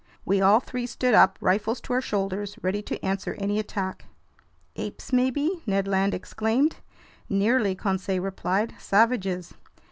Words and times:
We 0.25 0.41
all 0.41 0.59
three 0.59 0.87
stood 0.87 1.13
up, 1.13 1.37
rifles 1.41 1.79
to 1.81 1.93
our 1.93 2.01
shoulders, 2.01 2.55
ready 2.63 2.81
to 2.81 2.99
answer 3.05 3.35
any 3.37 3.59
attack. 3.59 4.05
"Apes 4.75 5.13
maybe?" 5.13 5.61
Ned 5.67 5.87
Land 5.87 6.15
exclaimed. 6.15 6.77
"Nearly," 7.29 7.75
Conseil 7.75 8.19
replied. 8.23 8.73
"Savages." 8.79 9.53